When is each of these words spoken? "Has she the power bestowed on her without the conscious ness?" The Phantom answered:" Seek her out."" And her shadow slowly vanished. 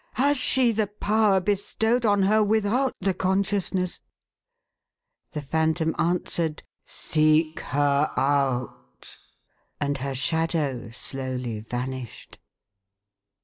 "Has 0.23 0.35
she 0.35 0.71
the 0.71 0.87
power 0.87 1.39
bestowed 1.39 2.07
on 2.07 2.23
her 2.23 2.41
without 2.43 2.93
the 3.01 3.13
conscious 3.13 3.71
ness?" 3.71 3.99
The 5.33 5.43
Phantom 5.43 5.93
answered:" 5.99 6.63
Seek 6.85 7.59
her 7.59 8.11
out."" 8.17 9.15
And 9.79 9.99
her 9.99 10.15
shadow 10.15 10.89
slowly 10.89 11.59
vanished. 11.59 12.39